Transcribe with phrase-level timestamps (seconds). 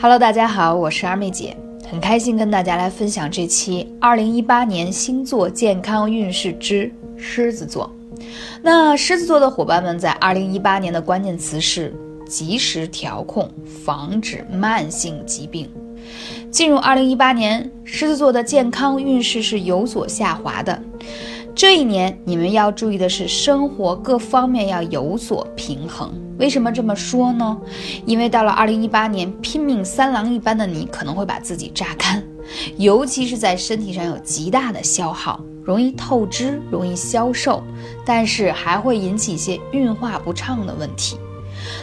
[0.00, 1.56] Hello，大家好，我是二妹姐，
[1.88, 7.90] 很开心跟大家来分享这期二零一八年星座健康运势之狮子座。
[8.60, 11.94] 那狮子座的伙伴们在二零一八年的关键词是
[12.26, 13.48] 及时调控，
[13.84, 15.70] 防止慢性疾病。
[16.50, 20.78] 进入二零一八年，狮子座的健康运势是有所下滑的。
[21.54, 26.12] 这一年，你们要注意的是，生活各方面要有所平衡。
[26.36, 27.56] 为什么这么说呢？
[28.04, 32.20] 因为到了二零一八年，拼命三郎一般的你可能会把自己榨干，
[32.76, 37.62] 尤其是在身体上有极大的消耗，容易透支，容易消瘦，
[38.04, 41.16] 但是还会引起一些运化不畅的问题。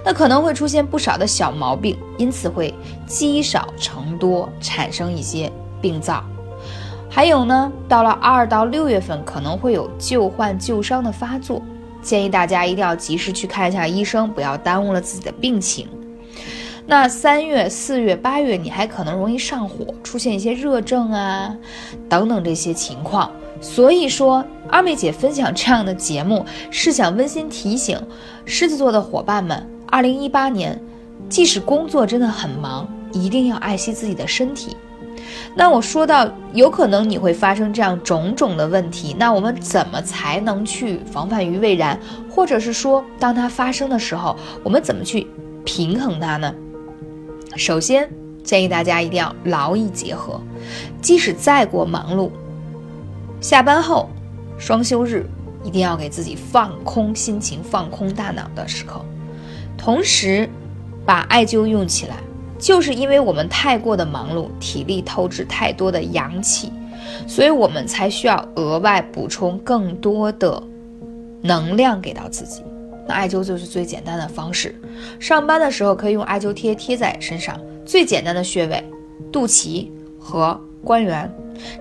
[0.03, 2.73] 那可能会出现不少的小毛病，因此会
[3.07, 6.21] 积少成多，产生一些病灶。
[7.13, 11.61] 还有呢，到了二到六月份可能会有旧患旧伤的发作，
[12.01, 15.89] 建议大家一定要及时去看一下医生，不要耽误了自己的病情。
[16.87, 21.53] 那三月、四月、八月，你还可能容易上火，出现一些热症啊
[22.07, 23.29] 等等这些情况。
[23.59, 28.01] 所以说，二妹姐分享这样的节目，是想温馨提醒
[28.45, 30.81] 狮子座的伙伴们，二零一八年，
[31.27, 34.77] 即使工作真的很忙，一定要爱惜自己的身体。
[35.55, 41.99] 那我说到有可能你会发生这样种种的问题，那我们怎么才能去防范于未然？
[42.29, 45.27] 或者是说，当它发生的时候，我们怎么去
[45.65, 46.53] 平衡它呢？
[47.55, 48.09] 首先
[48.43, 50.39] 建议大家一定要劳逸结合，
[51.01, 52.29] 即使再过忙碌，
[53.41, 54.09] 下班后、
[54.57, 55.25] 双休日
[55.63, 59.03] 一定要给自己放空心情、放空大脑的时刻，
[59.77, 60.49] 同时
[61.05, 62.15] 把艾灸用起来。
[62.61, 66.71] 就是因为我们太过的忙碌，体力透支太多的阳气，
[67.27, 70.61] 所以我们才需要额外补充更多的
[71.41, 72.61] 能量给到自己。
[73.07, 74.79] 那艾灸就是最简单的方式。
[75.19, 78.83] 上班的时候可以用艾灸贴贴在身上，最简单的穴位，
[79.31, 79.87] 肚脐
[80.19, 81.29] 和关元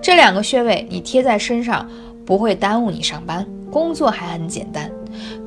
[0.01, 1.87] 这两个穴位，你贴在身上
[2.25, 4.91] 不会耽误你上班，工作还很简单。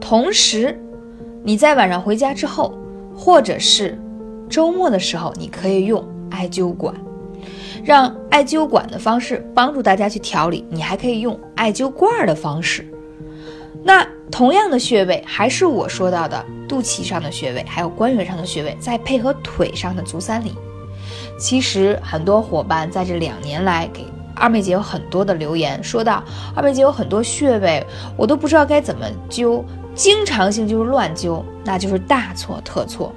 [0.00, 0.78] 同时，
[1.42, 2.72] 你在晚上回家之后，
[3.16, 3.98] 或者是。
[4.48, 6.94] 周末的时候，你可以用艾灸管，
[7.82, 10.64] 让艾灸管的方式帮助大家去调理。
[10.70, 12.86] 你还可以用艾灸罐的方式。
[13.82, 20.54] 那同样的穴位，还是我说到的肚脐上的穴位，还有关元上的穴位，再配合腿上的足三里。
[21.38, 26.24] 其实很多伙伴在这两年来给二妹姐有很多的留言，说到
[26.54, 27.84] 二妹姐有很多穴位，
[28.16, 29.62] 我都不知道该怎么灸，
[29.94, 33.12] 经常性就是乱灸，那就是大错特错。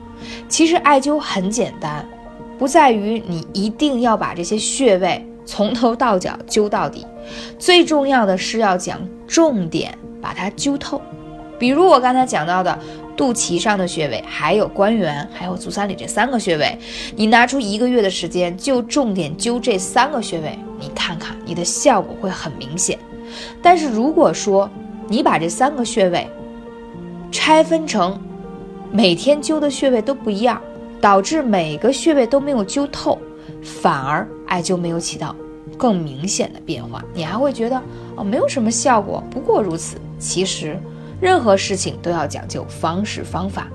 [0.47, 2.07] 其实艾灸很简单，
[2.57, 7.05] 不在于你一定要把这些穴位从头到脚灸到底，
[7.57, 11.01] 最重要的是要讲重点，把它灸透。
[11.59, 12.77] 比如我刚才讲到的
[13.15, 16.77] 肚脐上的穴位，还有关元，还有足三里这三个穴位，
[17.15, 22.97] 你拿出一个月的时间，就重点灸这三个穴位，你看看你的效果会很明显。
[23.61, 24.69] 但是如果说
[25.07, 26.27] 你把这三个穴位
[27.31, 28.19] 拆分成，
[28.91, 30.61] 每天灸的穴位都不一样，
[30.99, 33.19] 导致每个穴位都没有灸透，
[33.61, 35.35] 反而艾灸没有起到
[35.77, 37.81] 更明显的变化，你还会觉得
[38.15, 39.97] 哦没有什么效果，不过如此。
[40.19, 40.79] 其实
[41.21, 43.67] 任何事情都要讲究方式方法。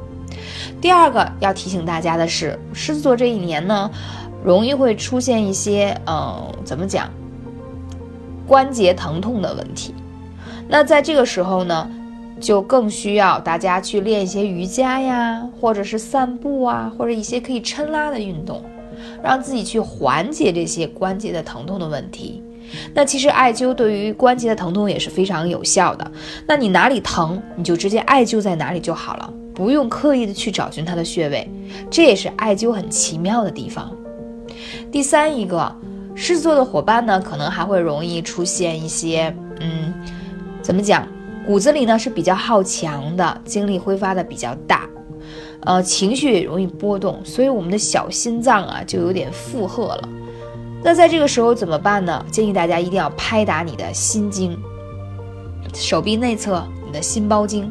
[0.81, 3.91] 第二个要提醒大家的是，狮子座这一年呢，
[4.43, 7.09] 容易会出现一些嗯怎么讲
[8.47, 9.95] 关节疼痛的问题。
[10.69, 11.89] 那在这个时候呢？
[12.42, 18.60] 就更需要大家去练一些瑜伽呀，或者是散步啊，或者一些可以抻拉的运动，
[19.22, 22.42] 让自己去缓解这些关节的疼痛的问题。
[22.92, 26.10] 那其实艾灸对于关节的疼痛也是非常有效的。
[26.44, 31.48] 那你哪里疼，你就直接艾灸在哪里就好了，不用刻意的去找寻它的穴位。
[31.88, 33.94] 这也是艾灸很奇妙的地方。
[34.91, 35.72] 第三一个，
[36.16, 39.94] 狮子座的伙伴呢，可能还会容易出现一些，嗯，
[40.60, 41.06] 怎么讲？
[41.47, 44.88] 骨子里呢是比较好强的，精力挥发的比较大，
[45.62, 50.09] 呃，情绪也容易波动，所以我们的小心脏啊就有点负荷了。
[50.84, 52.24] 那在这个时候怎么办呢？
[52.30, 54.56] 建议大家一定要拍打你的心经，
[55.74, 57.71] 手臂内侧你的心包经，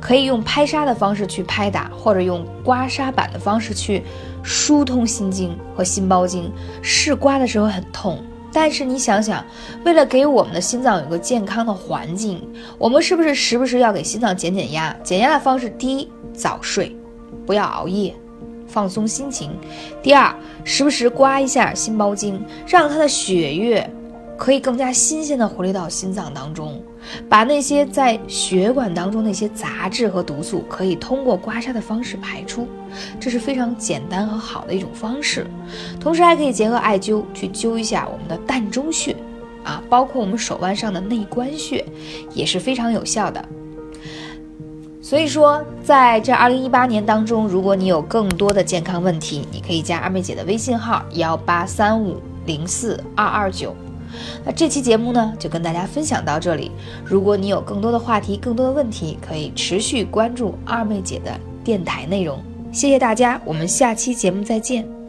[0.00, 4.04] 可以用拍痧的方式去拍打，或者用刮痧板的方式去
[4.42, 6.50] 疏通心经和心包经。
[6.80, 8.22] 是刮的时候很痛。
[8.52, 9.44] 但是你想想，
[9.84, 12.42] 为了给我们的心脏有个健康的环境，
[12.78, 14.94] 我们是不是时不时要给心脏减减压？
[15.02, 16.94] 减压的方式，第一，早睡，
[17.46, 18.14] 不要熬夜，
[18.66, 19.50] 放松心情；
[20.02, 23.88] 第二，时不时刮一下心包经，让它的血液
[24.40, 26.82] 可以更加新鲜的回流到心脏当中，
[27.28, 32.66] 把那些在血管当中那些杂质和毒素，可以通过刮痧的方式排出，
[33.20, 35.46] 这是非常简单和好的一种方式。
[36.00, 39.14] 同时还可以结合艾灸去灸一下我们的膻中穴，
[39.62, 41.84] 啊，包括我们手腕上的内关穴，
[42.32, 43.44] 也是非常有效的。
[45.02, 52.16] 所以说，在这二零一八年当中，如果你有更多的健康问题，你可以加二妹姐的微信号幺八三五
[52.46, 53.76] 零四二二九。
[54.44, 56.70] 那这期节目呢，就跟大家分享到这里。
[57.04, 62.38] 如果你有更多的话题、更多的问题，可以持续关注二妹姐的电台内容。
[62.72, 64.99] 谢谢大家，我们下期节目再见。